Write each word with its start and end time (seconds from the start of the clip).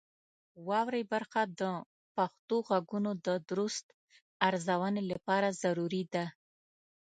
واورئ 0.67 1.03
برخه 1.13 1.41
د 1.59 1.61
پښتو 2.15 2.55
غږونو 2.67 3.11
د 3.25 3.27
درست 3.49 3.85
ارزونې 4.47 5.03
لپاره 5.11 5.47
ضروري 5.61 6.03
ده. 6.13 6.25